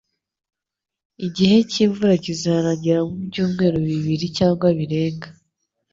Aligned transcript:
Igihe 1.27 1.57
cyimvura 1.71 2.13
kizarangira 2.23 2.99
mu 3.07 3.15
byumweru 3.27 3.77
bibiri 3.87 4.25
cyangwa 4.37 4.67
birenga 4.77 5.27